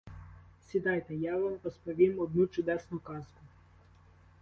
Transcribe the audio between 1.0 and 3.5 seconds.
я вам розповім одну чудесну казку.